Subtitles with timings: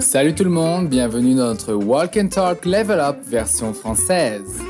[0.00, 4.60] Salut tout le monde, bienvenue dans notre Walk and Talk Level Up version française.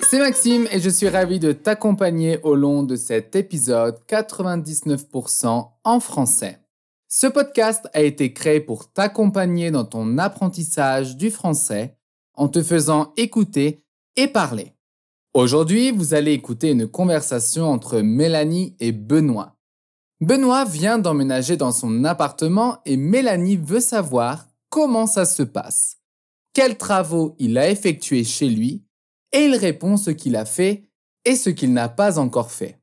[0.00, 6.00] C'est Maxime et je suis ravi de t'accompagner au long de cet épisode 99% en
[6.00, 6.60] français.
[7.08, 11.98] Ce podcast a été créé pour t'accompagner dans ton apprentissage du français
[12.32, 13.84] en te faisant écouter
[14.16, 14.72] et parler.
[15.34, 19.57] Aujourd'hui, vous allez écouter une conversation entre Mélanie et Benoît.
[20.20, 25.98] Benoît vient d'emménager dans son appartement et Mélanie veut savoir comment ça se passe,
[26.52, 28.84] quels travaux il a effectués chez lui
[29.32, 30.90] et il répond ce qu'il a fait
[31.24, 32.80] et ce qu'il n'a pas encore fait.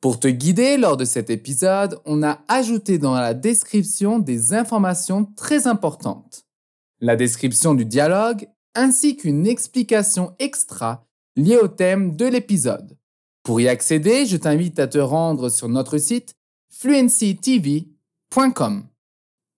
[0.00, 5.24] Pour te guider lors de cet épisode, on a ajouté dans la description des informations
[5.36, 6.44] très importantes.
[7.00, 12.96] La description du dialogue ainsi qu'une explication extra liée au thème de l'épisode.
[13.42, 16.34] Pour y accéder, je t'invite à te rendre sur notre site
[16.78, 18.86] fluencytv.com.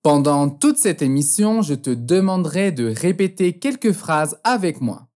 [0.02, 5.08] Pendant toute cette émission, je te demanderai de répéter quelques phrases avec moi.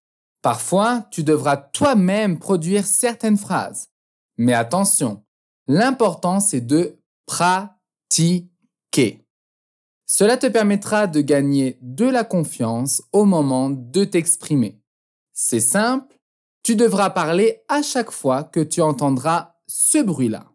[0.43, 3.91] Parfois, tu devras toi-même produire certaines phrases.
[4.39, 5.23] Mais attention,
[5.69, 9.27] l'important c'est de pratiquer.
[10.07, 14.81] Cela te permettra de gagner de la confiance au moment de t'exprimer.
[15.33, 16.17] C'est simple,
[16.63, 20.51] tu devras parler à chaque fois que tu entendras ce bruit-là.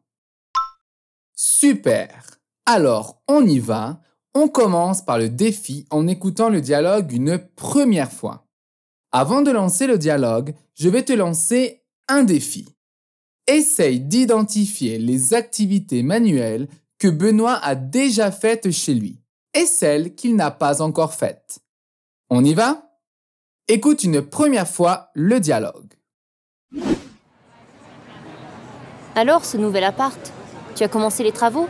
[1.48, 2.40] Super.
[2.66, 4.02] Alors, on y va.
[4.34, 8.48] On commence par le défi en écoutant le dialogue une première fois.
[9.12, 12.68] Avant de lancer le dialogue, je vais te lancer un défi.
[13.46, 19.22] Essaye d'identifier les activités manuelles que Benoît a déjà faites chez lui
[19.54, 21.60] et celles qu'il n'a pas encore faites.
[22.32, 22.90] On y va?
[23.68, 25.94] Écoute une première fois le dialogue.
[29.14, 30.34] Alors, ce nouvel appart,
[30.76, 31.68] tu as commencé les travaux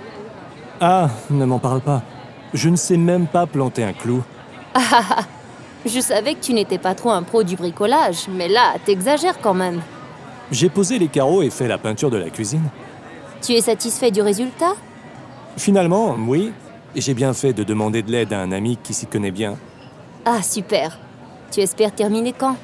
[0.81, 2.01] Ah, ne m'en parle pas.
[2.53, 4.23] Je ne sais même pas planter un clou.
[4.73, 5.19] Ah,
[5.85, 9.53] je savais que tu n'étais pas trop un pro du bricolage, mais là, t'exagères quand
[9.53, 9.81] même.
[10.51, 12.63] J'ai posé les carreaux et fait la peinture de la cuisine.
[13.41, 14.73] Tu es satisfait du résultat
[15.57, 16.51] Finalement, oui.
[16.95, 19.55] J'ai bien fait de demander de l'aide à un ami qui s'y connaît bien.
[20.25, 20.97] Ah, super.
[21.51, 22.55] Tu espères terminer quand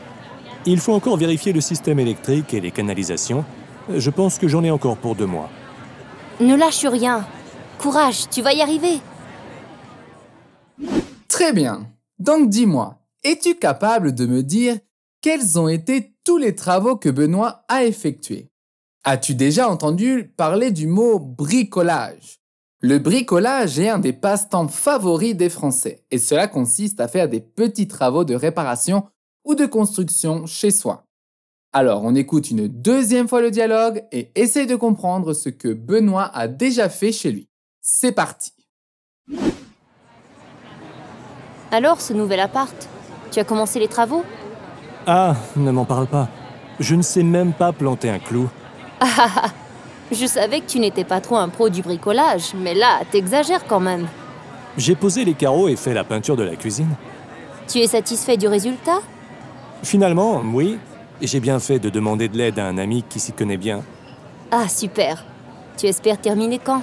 [0.66, 3.44] Il faut encore vérifier le système électrique et les canalisations.
[3.94, 5.50] Je pense que j'en ai encore pour deux mois.
[6.42, 7.28] Ne lâche rien.
[7.78, 9.00] Courage, tu vas y arriver.
[11.28, 11.88] Très bien.
[12.18, 14.78] Donc dis-moi, es-tu capable de me dire
[15.22, 18.50] quels ont été tous les travaux que Benoît a effectués?
[19.04, 22.40] As-tu déjà entendu parler du mot bricolage?
[22.80, 27.40] Le bricolage est un des passe-temps favoris des Français et cela consiste à faire des
[27.40, 29.04] petits travaux de réparation
[29.46, 31.06] ou de construction chez soi.
[31.74, 36.30] Alors on écoute une deuxième fois le dialogue et essaye de comprendre ce que Benoît
[36.34, 37.48] a déjà fait chez lui.
[37.80, 38.52] C'est parti
[41.72, 42.76] Alors, ce nouvel appart,
[43.32, 44.26] tu as commencé les travaux?
[45.08, 46.28] Ah, ne m'en parle pas.
[46.82, 48.50] Je ne sais même pas planter un clou.
[49.00, 49.46] Ah,
[50.12, 53.80] je savais que tu n'étais pas trop un pro du bricolage, mais là, t'exagères quand
[53.80, 54.08] même.
[54.78, 56.94] J'ai posé les carreaux et fait la peinture de la cuisine.
[57.70, 59.00] Tu es satisfait du résultat?
[59.82, 60.78] Finalement, oui.
[61.22, 63.84] J'ai bien fait de demander de l'aide à un ami qui s'y connaît bien.
[64.50, 65.24] Ah, super.
[65.78, 66.82] Tu espères terminer quand?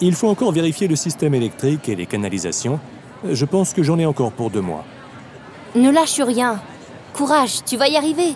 [0.00, 2.78] Il faut encore vérifier le système électrique et les canalisations.
[3.28, 4.84] Je pense que j'en ai encore pour deux mois.
[5.74, 6.60] Ne lâche rien.
[7.12, 8.34] Courage, tu vas y arriver.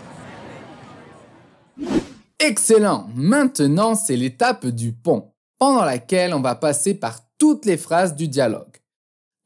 [2.40, 8.16] Excellent Maintenant, c'est l'étape du pont, pendant laquelle on va passer par toutes les phrases
[8.16, 8.78] du dialogue.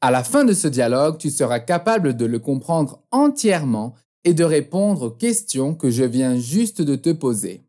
[0.01, 4.43] À la fin de ce dialogue, tu seras capable de le comprendre entièrement et de
[4.43, 7.63] répondre aux questions que je viens juste de te poser.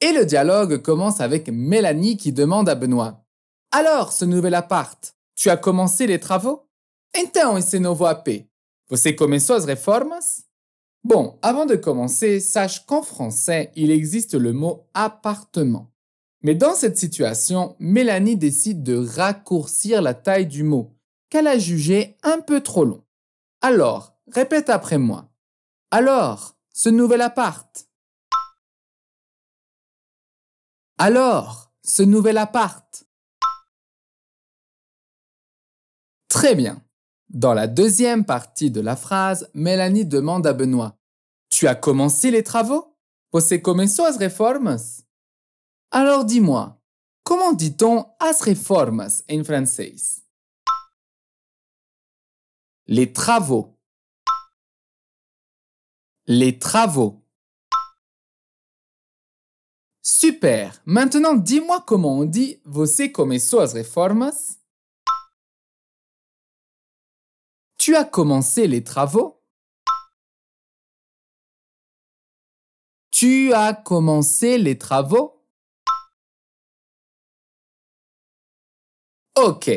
[0.00, 3.24] Et le dialogue commence avec Mélanie qui demande à Benoît
[3.70, 6.66] Alors, ce nouvel appart, tu as commencé les travaux?
[7.14, 8.48] Então, esse novo AP,
[8.88, 10.42] você começou as reformas
[11.04, 15.92] Bon, avant de commencer, sache qu'en français, il existe le mot appartement.
[16.42, 20.94] Mais dans cette situation, Mélanie décide de raccourcir la taille du mot,
[21.28, 23.02] qu'elle a jugé un peu trop long.
[23.60, 25.31] Alors, répète après moi.
[25.94, 27.86] Alors, ce nouvel appart.
[30.96, 33.04] Alors, ce nouvel appart.
[36.28, 36.82] Très bien.
[37.28, 40.96] Dans la deuxième partie de la phrase, Mélanie demande à Benoît
[41.50, 42.96] Tu as commencé les travaux?
[43.32, 45.02] Você começou as reformas?
[45.90, 46.80] Alors dis-moi,
[47.22, 49.94] comment dit-on as reformas en français?
[52.86, 53.71] Les travaux.
[56.26, 57.20] Les travaux.
[60.02, 60.80] Super.
[60.86, 64.58] Maintenant, dis-moi comment on dit Você começou as reformas
[67.76, 69.42] Tu as commencé les travaux
[73.10, 75.44] Tu as commencé les travaux
[79.36, 79.68] Ok.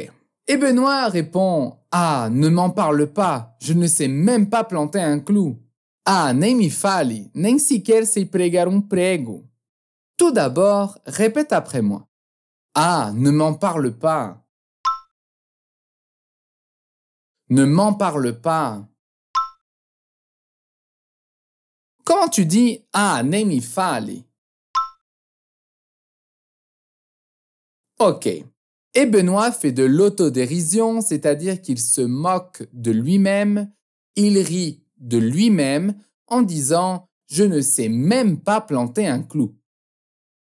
[0.48, 5.20] Et Benoît répond Ah, ne m'en parle pas, je ne sais même pas planter un
[5.20, 5.65] clou.
[6.08, 9.50] Ah, nem me fale, nem sequer sei pregar um prego.
[10.16, 12.08] Tout d'abord, répète après moi.
[12.76, 14.46] Ah, ne m'en parle pas.
[17.50, 18.88] Ne m'en parle pas.
[22.04, 24.24] Comment tu dis Ah, nem me fale?
[27.98, 28.28] Ok.
[28.94, 33.74] Et Benoît fait de l'autodérision, c'est-à-dire qu'il se moque de lui-même,
[34.16, 35.96] il rit de lui-même
[36.28, 39.56] en disant Je ne sais même pas planter un clou.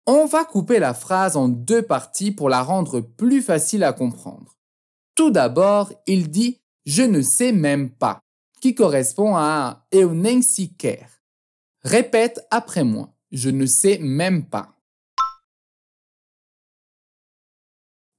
[0.07, 4.57] On va couper la phrase en deux parties pour la rendre plus facile à comprendre.
[5.15, 8.21] Tout d'abord, il dit Je ne sais même pas,
[8.61, 11.01] qui correspond à Eu nem sequer.
[11.83, 13.15] Répète après moi.
[13.31, 14.75] Je ne sais même pas.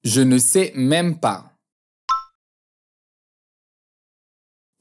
[0.03, 1.58] Je ne sais même pas.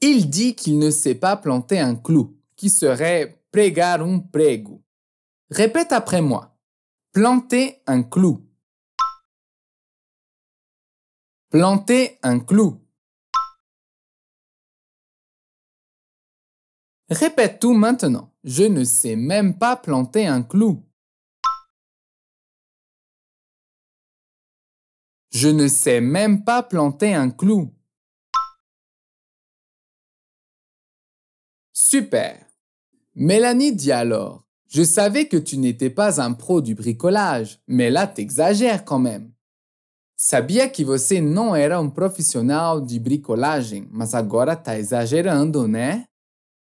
[0.01, 4.81] Il dit qu'il ne sait pas planter un clou, qui serait pregar un.
[5.49, 6.57] Répète après moi.
[7.11, 8.45] Planter un clou.
[11.49, 12.79] Planter un clou.
[17.09, 18.31] Répète tout maintenant.
[18.43, 20.85] Je ne sais même pas planter un clou.
[25.31, 27.73] Je ne sais même pas planter un clou.
[31.91, 32.45] Super.
[33.15, 38.05] Mélanie dit alors, je savais que tu n'étais pas un pro du bricolage, mais là
[38.05, 39.31] t'exagères quand même.
[40.15, 46.05] Sabia que você não era um profissional de bricolagem, mas agora tá exagerando, né?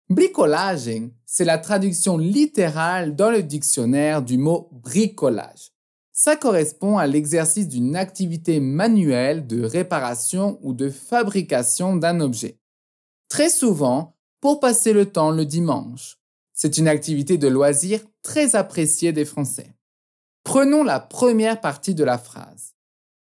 [0.09, 5.73] Bricolagem, c'est la traduction littérale dans le dictionnaire du mot bricolage.
[6.15, 12.59] Ça correspond à l'exercice d'une activité manuelle de réparation ou de fabrication d'un objet.
[13.29, 16.19] Très souvent, pour passer le temps le dimanche.
[16.53, 19.75] C'est une activité de loisir très appréciée des Français.
[20.43, 22.75] Prenons la première partie de la phrase.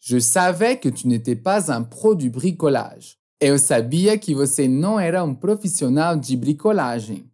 [0.00, 3.18] Je savais que tu n'étais pas un pro du bricolage.
[3.40, 7.30] Eu sabia que você não era um profissional de bricolagem.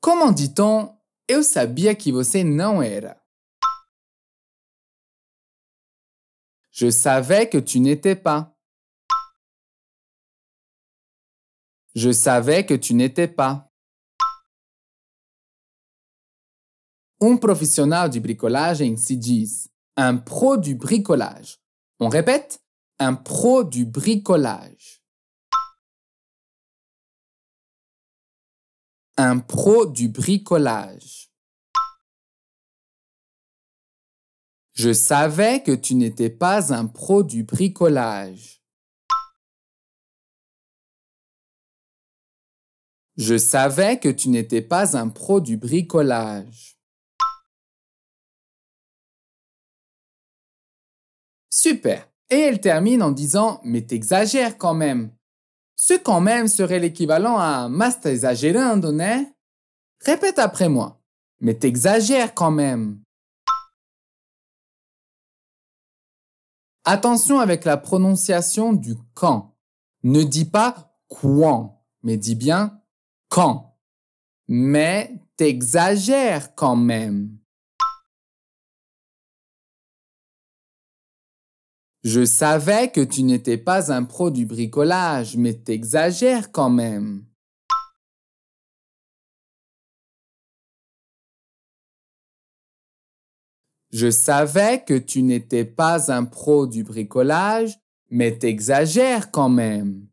[0.00, 0.94] Comment dit-on
[1.28, 3.16] Eu sabia que você não era?
[6.70, 8.52] Je savais que tu n'étais pas.
[11.94, 13.70] Je savais que tu n'étais pas.
[17.20, 21.58] Un professionnel du bricolage se dit un pro du bricolage.
[21.98, 22.64] On répète,
[22.98, 25.02] un pro du bricolage.
[29.16, 31.30] Un pro du bricolage.
[34.72, 38.59] Je savais que tu n'étais pas un pro du bricolage.
[43.20, 46.78] Je savais que tu n'étais pas un pro du bricolage.
[51.50, 52.10] Super.
[52.30, 55.14] Et elle termine en disant Mais t'exagères quand même.
[55.76, 59.30] Ce quand même serait l'équivalent à Mas exagérando, né?
[60.00, 60.98] Répète après moi.
[61.40, 63.02] Mais t'exagères quand même.
[66.84, 69.54] Attention avec la prononciation du quand.
[70.04, 72.79] Ne dis pas quand, mais dis bien
[73.30, 73.78] quand?
[74.48, 77.38] Mais t'exagères quand même.
[82.02, 87.24] Je savais que tu n'étais pas un pro du bricolage, mais t'exagères quand même.
[93.92, 100.09] Je savais que tu n'étais pas un pro du bricolage, mais t'exagères quand même.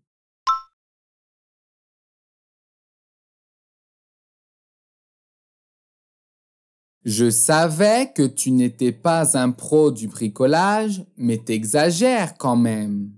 [7.07, 13.13] Je savais que tu n'étais pas un pro du bricolage, mais t'exagères quand même.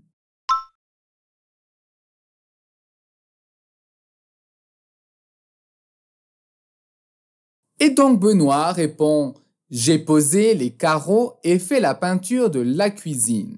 [7.79, 9.33] Et donc Benoît répond
[9.71, 13.57] J'ai posé les carreaux et fait la peinture de la cuisine.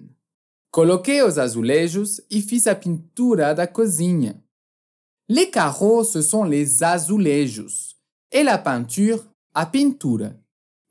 [0.72, 4.34] Coloquei os azulejos e fiz a pintura da cozinha.
[5.28, 7.98] Les carreaux, ce sont les azulejos
[8.32, 10.40] et la peinture, a pintura.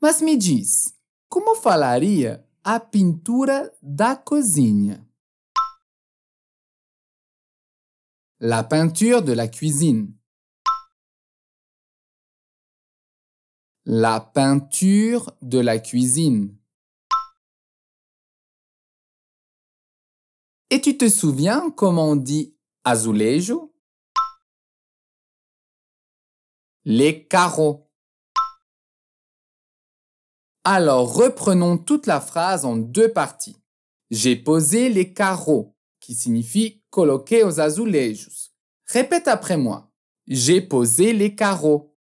[0.01, 0.95] Mas me diz,
[1.27, 5.07] como falaria a pintura da cozinha?
[8.39, 10.17] La peinture de la cuisine.
[13.85, 16.57] La peinture de la cuisine.
[20.69, 23.75] Et tu te souviens comment on dit azulejo?
[26.85, 27.90] Les carreaux.
[30.63, 33.57] Alors reprenons toute la phrase en deux parties.
[34.11, 38.51] J'ai posé les carreaux, qui signifie coloquer aux azulejos.
[38.85, 39.91] Répète après moi.
[40.27, 41.95] J'ai posé les carreaux.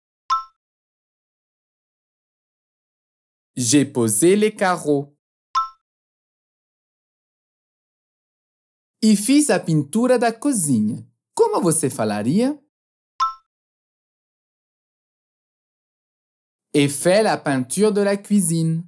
[3.56, 5.16] J'ai posé les carreaux.
[9.02, 11.02] E fiz a pintura da cozinha.
[11.34, 12.58] Como você falaria?
[16.72, 18.84] Et fait la peinture de la cuisine.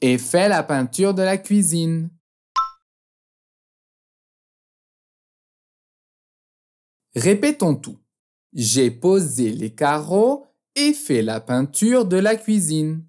[0.00, 2.10] Et fait la peinture de la cuisine.
[7.14, 7.98] Répétons tout.
[8.52, 13.06] J'ai posé les carreaux et fait la peinture de la cuisine.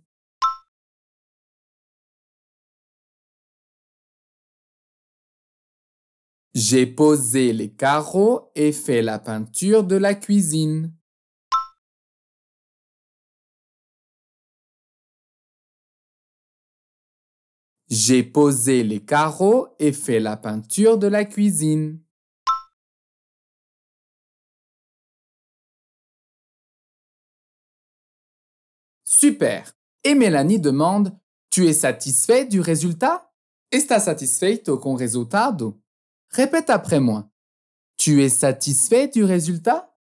[6.59, 10.91] J'ai posé les carreaux et fait la peinture de la cuisine.
[17.91, 22.01] J'ai posé les carreaux et fait la peinture de la cuisine.
[29.03, 29.77] Super.
[30.03, 31.15] Et Mélanie demande,
[31.51, 33.31] tu es satisfait du résultat?
[33.69, 35.79] ¿Estás satisfeito con resultado?
[36.29, 37.29] Répète après moi.
[37.97, 39.93] Tu es satisfait du résultat?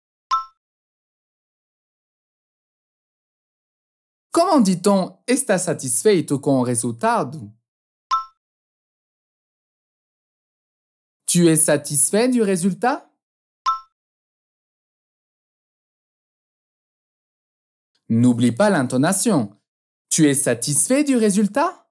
[4.30, 7.50] Comment dit-on está satisfeito com o resultado?
[11.26, 13.10] Tu es satisfait du résultat?
[18.08, 19.58] N'oublie pas l'intonation.
[20.10, 21.85] Tu es satisfait du résultat?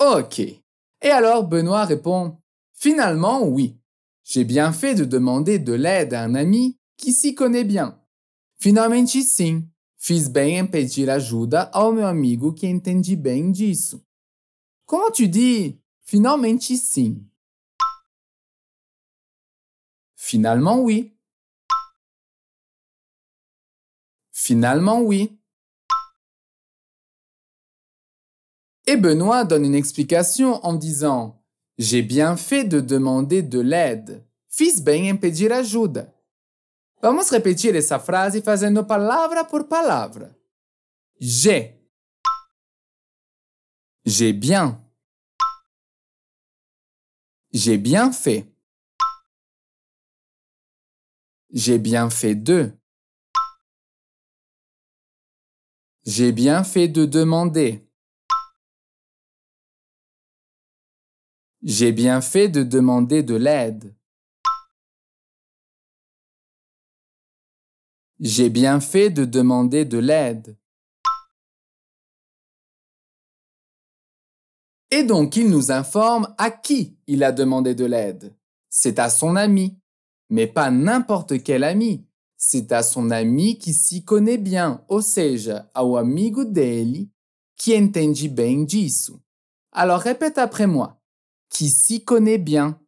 [0.00, 0.38] Ok.
[0.38, 2.38] Et alors Benoît répond
[2.72, 3.76] Finalement, oui.
[4.24, 8.00] J'ai bien fait de demander de l'aide à un ami qui s'y connaît bien.
[8.58, 9.68] Finalmente sim.
[9.98, 14.02] Fiz bem em pedir ajuda ao meu amigo que entende bem disso.
[14.86, 17.26] Comment tu dis finalmente sim?
[20.16, 21.14] Finalement oui.
[24.32, 25.39] Finalement oui.
[28.90, 31.40] Et Benoît donne une explication en disant
[31.78, 34.26] J'ai bien fait de demander de l'aide.
[34.48, 36.12] Fiz bem em pedir ajuda.
[37.00, 40.28] Vamos repetir essa frase fazendo palavra por palavra.
[41.20, 41.78] J'ai.
[44.04, 44.84] J'ai bien.
[47.52, 48.52] J'ai bien fait.
[51.52, 52.72] J'ai bien fait de.
[56.04, 57.88] J'ai bien fait de demander.
[61.62, 63.94] J'ai bien fait de demander de l'aide.
[68.18, 70.56] J'ai bien fait de demander de l'aide.
[74.90, 78.34] Et donc il nous informe à qui il a demandé de l'aide.
[78.70, 79.78] C'est à son ami,
[80.30, 82.06] mais pas n'importe quel ami.
[82.38, 87.10] C'est à son ami qui s'y connaît bien, ou seja, ao amigo dele
[87.54, 89.20] qui entende bem disso.
[89.72, 90.99] Alors répète après moi
[91.50, 92.80] qui s'y connaît bien.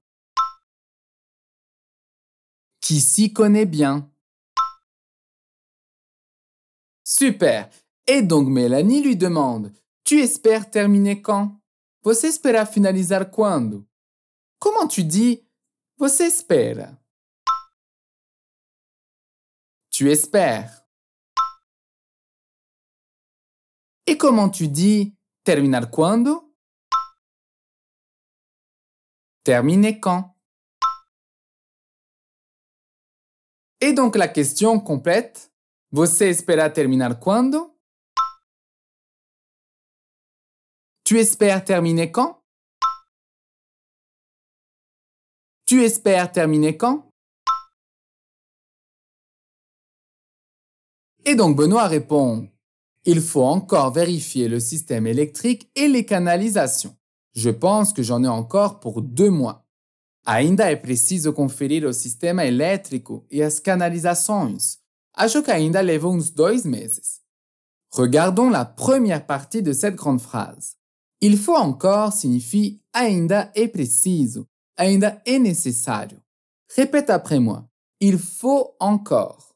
[2.80, 4.10] Qui s'y connaît bien.
[7.04, 7.70] Super.
[8.06, 9.72] Et donc Mélanie lui demande,
[10.04, 11.60] tu espères terminer quand?
[12.02, 13.86] Você espera finalizar quando?
[14.58, 15.46] Comment tu dis
[15.96, 16.98] você espera?
[19.90, 20.84] Tu espères.
[24.06, 25.14] Et comment tu dis
[25.44, 26.51] terminar quando?
[29.44, 30.36] Terminer quand?
[33.80, 35.52] Et donc la question complète,
[35.90, 37.76] você espera terminar quando?
[41.04, 42.40] Tu espères terminer quand?
[45.66, 47.10] Tu espères terminer quand?
[51.24, 52.48] Et donc Benoît répond,
[53.04, 56.96] il faut encore vérifier le système électrique et les canalisations.
[57.34, 59.66] Je pense que j'en ai encore pour deux mois.
[60.24, 64.78] Ainda é preciso conferir o sistema elétrico e as canalizações.
[65.14, 67.20] Acho que ainda leva uns dois meses.
[67.90, 70.76] Regardons la première partie de cette grande phrase.
[71.20, 76.20] Il faut encore signifie ainda é preciso, ainda é necessário.
[76.74, 77.68] Répète après moi.
[78.00, 79.54] Il faut encore.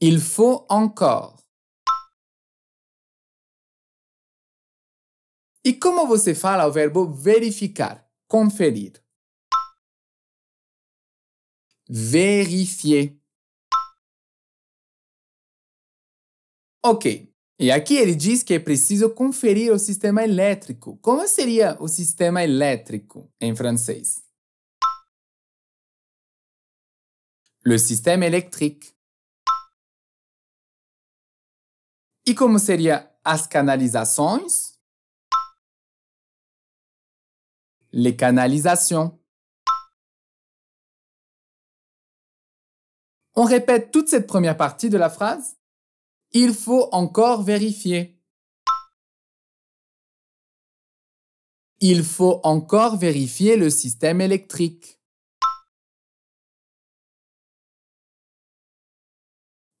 [0.00, 1.41] Il faut encore.
[5.64, 9.00] E como você fala o verbo verificar, conferir?
[11.88, 13.16] Vérifier.
[16.84, 17.32] Ok.
[17.60, 20.96] E aqui ele diz que é preciso conferir o sistema elétrico.
[20.96, 24.20] Como seria o sistema elétrico em francês?
[27.64, 28.92] Le système électrique.
[32.26, 34.71] E como seria as canalizações?
[37.92, 39.18] Les canalisations.
[43.34, 45.56] On répète toute cette première partie de la phrase.
[46.32, 48.18] Il faut encore vérifier.
[51.80, 55.00] Il faut encore vérifier le système électrique.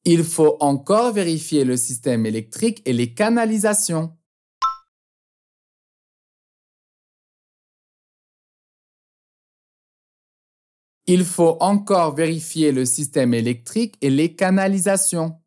[0.04, 4.16] Il faut encore vérifier le système électrique et les canalisations.
[11.14, 15.38] Il faut encore vérifier le système électrique et les canalisations.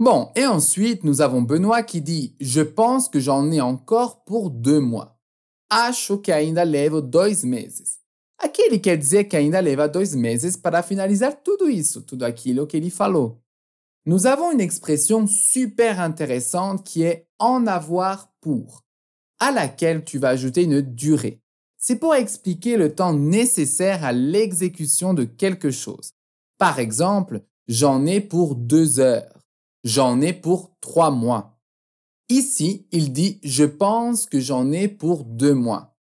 [0.00, 4.50] Bon, et ensuite, nous avons Benoît qui dit «Je pense que j'en ai encore pour
[4.50, 5.16] deux mois.
[5.68, 8.00] Acho que ainda levo dois meses.»
[8.42, 12.66] Aqui ele quer dizer que ainda leva dois meses para finalizar tudo isso, tudo aquilo
[12.66, 13.40] que ele falou.
[14.04, 18.82] Nous avons une expression super intéressante qui est en avoir pour,
[19.40, 21.40] à laquelle tu vas ajouter une durée.
[21.76, 26.12] C'est pour expliquer le temps nécessaire à l'exécution de quelque chose.
[26.58, 29.32] Par exemple, j'en ai pour deux heures.
[29.82, 31.58] J'en ai pour trois mois.
[32.28, 35.96] Ici, il dit je pense que j'en ai pour deux mois.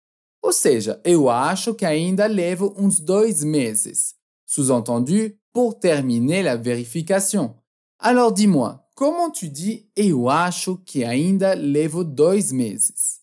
[0.44, 4.14] Ou seja, eu acho que ainda levo uns dois meses.
[4.46, 7.54] Sous-entendu, pour terminer la vérification.
[7.98, 13.17] Alors dis-moi, comment tu dis eu acho que ainda levo dois meses?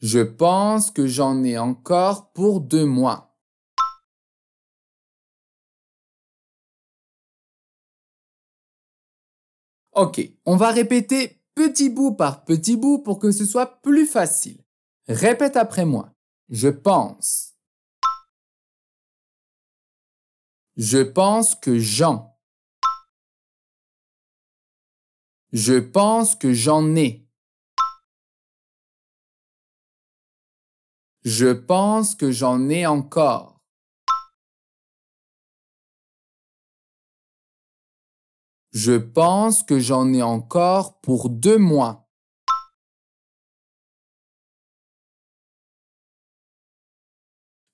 [0.00, 3.36] Je pense que j'en ai encore pour deux mois.
[9.92, 14.62] Ok, on va répéter petit bout par petit bout pour que ce soit plus facile.
[15.08, 16.14] Répète après moi.
[16.48, 17.54] Je pense.
[20.76, 22.38] Je pense que j'en.
[25.52, 27.27] Je pense que j'en ai.
[31.30, 33.60] Je pense que j'en ai encore.
[38.72, 42.08] Je pense que j'en ai encore pour deux mois.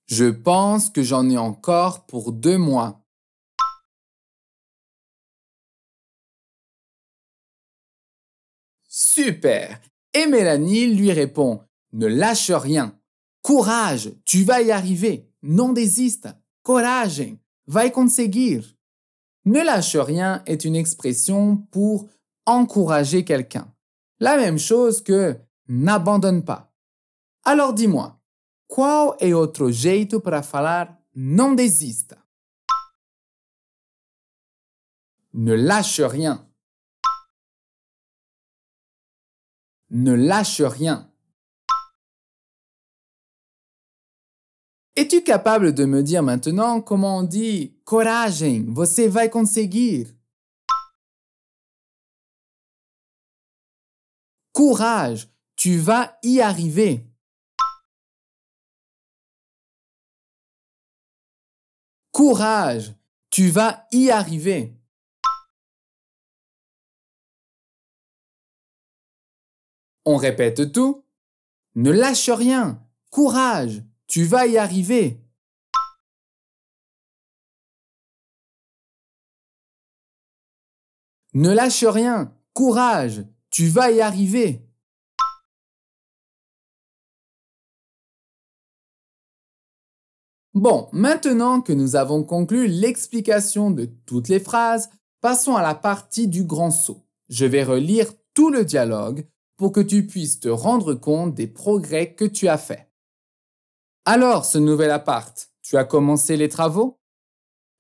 [0.07, 3.07] Je pense que j'en ai encore pour deux mois.
[8.89, 9.81] Super
[10.13, 13.01] Et Mélanie lui répond Ne lâche rien.
[13.45, 15.31] Courage, tu vas y arriver.
[15.43, 16.29] Non désiste.
[16.63, 18.75] Courage, vai conseguir.
[19.45, 22.09] Ne lâche rien est une expression pour
[22.47, 23.71] encourager quelqu'un.
[24.19, 26.73] La même chose que n'abandonne pas.
[27.45, 28.19] Alors dis-moi,
[28.67, 32.17] qual é outro jeito para falar não desista?
[35.35, 36.49] Ne lâche rien.
[39.91, 41.14] Ne lâche rien.
[44.97, 50.15] Es-tu capable de me dire maintenant comment on dit coragem, você vai conseguir?
[54.53, 57.05] Courage, tu vas y arriver.
[62.13, 62.95] Courage,
[63.31, 64.73] tu vas y arriver.
[70.05, 71.05] On répète tout.
[71.75, 72.81] Ne lâche rien.
[73.11, 75.21] Courage, tu vas y arriver.
[81.33, 82.33] Ne lâche rien.
[82.53, 83.25] Courage.
[83.51, 84.65] Tu vas y arriver.
[90.55, 94.89] Bon, maintenant que nous avons conclu l'explication de toutes les phrases,
[95.21, 97.05] passons à la partie du grand saut.
[97.29, 102.15] Je vais relire tout le dialogue pour que tu puisses te rendre compte des progrès
[102.15, 102.84] que tu as faits.
[104.07, 107.01] Alors, ce nouvel appart, tu as commencé les travaux?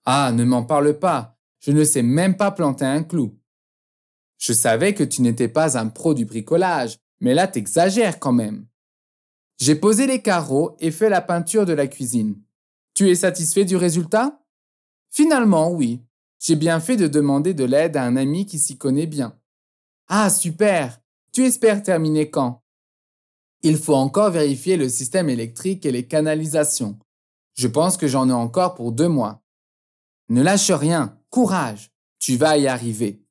[0.06, 3.38] Ah, ne m'en parle pas, je ne sais même pas planter un clou.
[4.38, 8.66] Je savais que tu n'étais pas un pro du bricolage, mais là t'exagères quand même.
[9.58, 12.40] J'ai posé les carreaux et fait la peinture de la cuisine.
[12.94, 14.40] Tu es satisfait du résultat?
[15.10, 16.02] Finalement, oui.
[16.40, 19.38] J'ai bien fait de demander de l'aide à un ami qui s'y connaît bien.
[20.08, 21.00] Ah, super
[21.32, 22.63] Tu espères terminer quand?
[23.66, 26.98] Il faut encore vérifier le système électrique et les canalisations.
[27.56, 29.40] Je pense que j'en ai encore pour deux mois.
[30.28, 33.22] Ne lâche rien, courage, tu vas y arriver.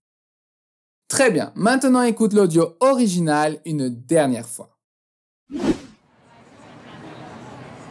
[1.07, 4.75] Très bien, maintenant écoute l'audio original une dernière fois.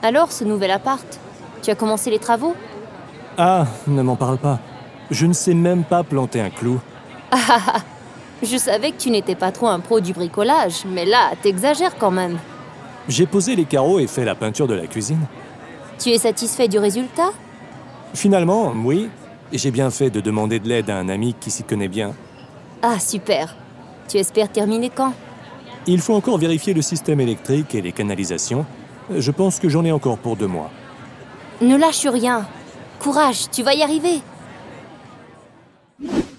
[0.02, 1.20] Alors, ce nouvel appart,
[1.62, 2.57] tu as commencé les travaux?
[3.38, 4.59] Ah, ne m'en parle pas.
[5.12, 6.81] Je ne sais même pas planter un clou.
[8.42, 12.11] Je savais que tu n'étais pas trop un pro du bricolage, mais là, t'exagères quand
[12.11, 12.38] même.
[13.09, 15.20] J'ai posé les carreaux et fait la peinture de la cuisine.
[15.98, 17.31] Tu es satisfait du résultat?
[18.14, 19.09] Finalement, oui.
[19.52, 22.14] J'ai bien fait de demander de l'aide à un ami qui s'y connaît bien.
[22.83, 23.55] Ah, super.
[24.09, 25.12] Tu espères terminer quand?
[25.87, 28.64] Il faut encore vérifier le système électrique et les canalisations.
[29.11, 30.70] Je pense que j'en ai encore pour deux mois.
[31.61, 32.46] Ne lâche rien.
[32.98, 34.20] Courage, tu vas y arriver.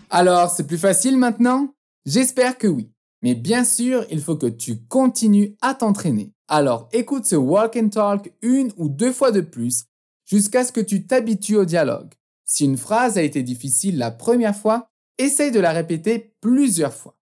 [0.09, 1.67] Alors, c'est plus facile maintenant?
[2.05, 2.89] J'espère que oui.
[3.21, 6.33] Mais bien sûr, il faut que tu continues à t'entraîner.
[6.47, 9.85] Alors écoute ce walk and talk une ou deux fois de plus
[10.25, 12.11] jusqu'à ce que tu t'habitues au dialogue.
[12.45, 17.15] Si une phrase a été difficile la première fois, essaye de la répéter plusieurs fois.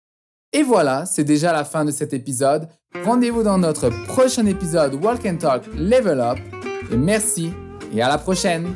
[0.53, 2.69] Et voilà, c'est déjà la fin de cet épisode.
[3.05, 6.39] Rendez-vous dans notre prochain épisode Walk and Talk Level Up.
[6.91, 7.51] Et merci
[7.93, 8.75] et à la prochaine